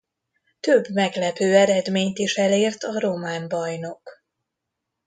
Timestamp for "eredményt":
1.55-2.17